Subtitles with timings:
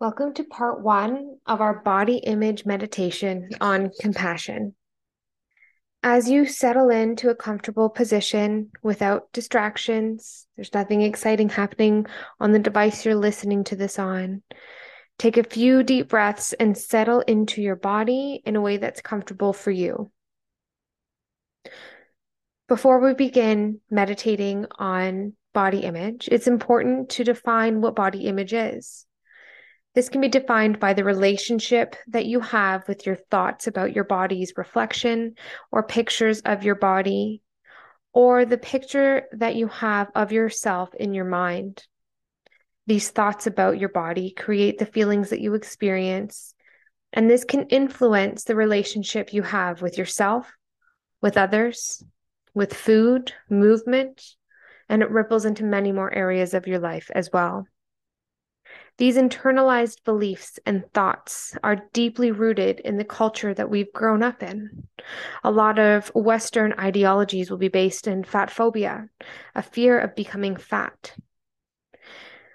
[0.00, 4.74] Welcome to part one of our body image meditation on compassion.
[6.02, 12.06] As you settle into a comfortable position without distractions, there's nothing exciting happening
[12.40, 14.42] on the device you're listening to this on.
[15.18, 19.52] Take a few deep breaths and settle into your body in a way that's comfortable
[19.52, 20.10] for you.
[22.68, 29.06] Before we begin meditating on body image, it's important to define what body image is.
[29.94, 34.04] This can be defined by the relationship that you have with your thoughts about your
[34.04, 35.34] body's reflection
[35.72, 37.42] or pictures of your body,
[38.12, 41.84] or the picture that you have of yourself in your mind.
[42.86, 46.54] These thoughts about your body create the feelings that you experience,
[47.12, 50.52] and this can influence the relationship you have with yourself,
[51.20, 52.04] with others,
[52.54, 54.22] with food, movement,
[54.90, 57.64] and it ripples into many more areas of your life as well.
[58.98, 64.42] These internalized beliefs and thoughts are deeply rooted in the culture that we've grown up
[64.42, 64.88] in.
[65.42, 69.08] A lot of Western ideologies will be based in fat phobia,
[69.54, 71.14] a fear of becoming fat.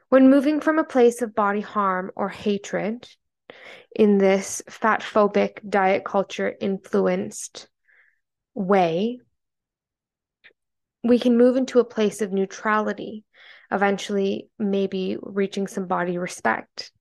[0.09, 3.07] When moving from a place of body harm or hatred
[3.95, 7.69] in this fat phobic diet culture influenced
[8.53, 9.19] way,
[11.05, 13.23] we can move into a place of neutrality
[13.71, 16.91] eventually maybe reaching some body respect.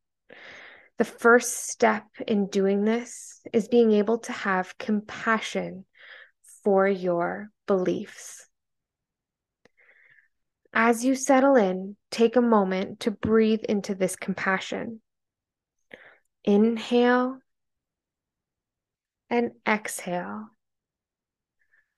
[0.99, 5.85] The first step in doing this is being able to have compassion
[6.63, 8.47] for your beliefs.
[10.73, 15.01] As you settle in, take a moment to breathe into this compassion.
[16.45, 17.39] Inhale
[19.31, 20.49] and exhale.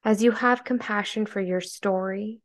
[0.07, 2.41] As you have compassion for your story,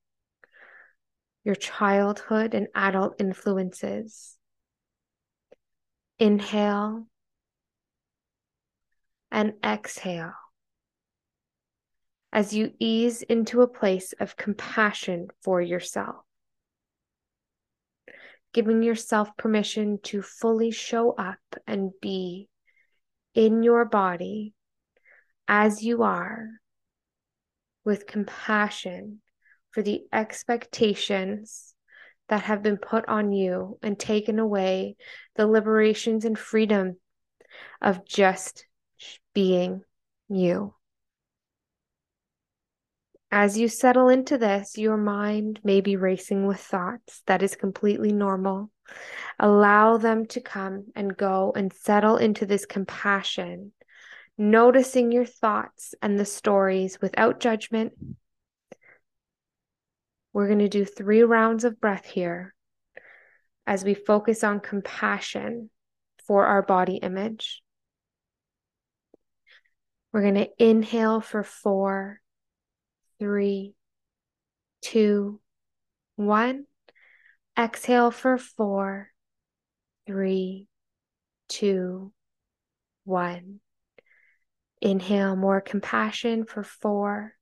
[1.44, 4.36] your childhood and adult influences.
[6.17, 7.06] Inhale
[9.30, 10.33] and exhale
[12.33, 16.26] as you ease into a place of compassion for yourself.
[18.54, 22.50] Giving yourself permission to fully show up and be
[23.36, 24.55] in your body
[25.48, 26.61] as you are
[27.83, 29.21] with compassion
[29.71, 31.73] for the expectations
[32.30, 34.95] that have been put on you and taken away
[35.36, 36.97] the liberations and freedom
[37.81, 38.65] of just
[39.33, 39.81] being
[40.30, 40.73] you.
[43.33, 47.21] As you settle into this, your mind may be racing with thoughts.
[47.27, 48.71] That is completely normal.
[49.39, 53.71] Allow them to come and go and settle into this compassion,
[54.41, 57.93] noticing your thoughts and the stories without judgment,
[60.33, 62.55] we're going to do three rounds of breath here
[63.67, 65.69] as we focus on compassion
[66.25, 67.61] for our body image.
[70.11, 72.19] We're going to inhale for four,
[73.19, 73.75] three,
[74.81, 75.39] two,
[76.15, 76.65] one.
[77.58, 79.09] Exhale for four,
[80.08, 80.67] three,
[81.47, 82.11] two,
[83.03, 83.59] one.
[84.81, 87.36] Inhale more compassion for four,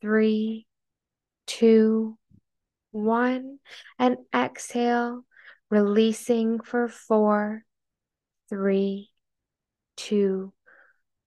[0.00, 0.66] three,
[1.46, 2.16] two,
[2.92, 3.58] one,
[3.98, 5.24] and exhale,
[5.70, 7.64] releasing for four,
[8.48, 9.10] three,
[9.96, 10.52] two,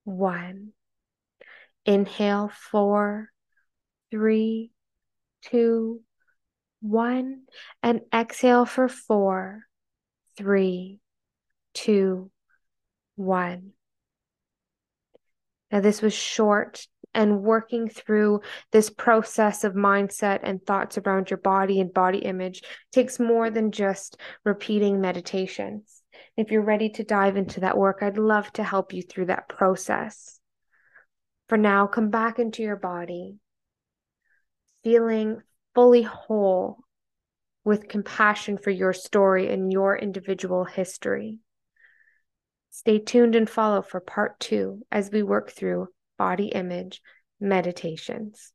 [0.03, 0.71] one.
[1.85, 3.29] Inhale, four,
[4.11, 4.71] three,
[5.41, 6.01] two,
[6.81, 7.41] one,
[7.83, 9.63] and exhale for four,
[10.37, 10.99] three,
[11.73, 12.31] two,
[13.15, 13.74] one.
[15.75, 18.39] Now, this was short and working through
[18.71, 22.63] this process of mindset and thoughts around your body and body image
[22.93, 26.01] takes more than just repeating meditations.
[26.37, 29.49] If you're ready to dive into that work, I'd love to help you through that
[29.49, 30.39] process.
[31.49, 33.35] For now, come back into your body,
[34.81, 35.41] feeling
[35.73, 36.77] fully whole
[37.65, 41.39] with compassion for your story and your individual history.
[42.75, 45.87] Stay tuned and follow for part two as we work through
[46.17, 47.01] body image
[47.39, 48.51] meditations.